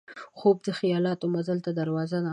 [0.37, 2.29] خوب د خیالاتو مزل ته دروازه ده